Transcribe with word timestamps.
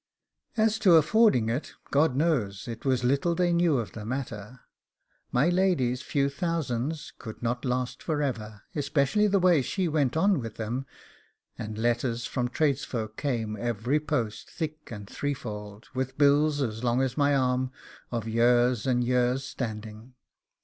As 0.57 0.79
to 0.79 0.95
affording 0.95 1.47
it, 1.47 1.73
God 1.91 2.15
knows 2.15 2.67
it 2.67 2.85
was 2.85 3.03
little 3.03 3.35
they 3.35 3.53
knew 3.53 3.77
of 3.77 3.91
the 3.91 4.03
matter; 4.03 4.61
my 5.31 5.47
lady's 5.47 6.01
few 6.01 6.27
thousands 6.27 7.13
could 7.19 7.43
not 7.43 7.63
last 7.65 8.01
for 8.01 8.19
ever, 8.23 8.63
especially 8.73 9.27
the 9.27 9.37
way 9.37 9.61
she 9.61 9.87
went 9.87 10.17
on 10.17 10.39
with 10.39 10.55
them; 10.55 10.87
and 11.55 11.77
letters 11.77 12.25
from 12.25 12.47
tradesfolk 12.47 13.15
came 13.15 13.55
every 13.55 13.99
post 13.99 14.49
thick 14.49 14.89
and 14.91 15.07
threefold, 15.07 15.87
with 15.93 16.17
bills 16.17 16.63
as 16.63 16.83
long 16.83 17.03
as 17.03 17.15
my 17.15 17.35
arm, 17.35 17.71
of 18.11 18.27
years' 18.27 18.87
and 18.87 19.03
years' 19.03 19.43
standing. 19.45 20.15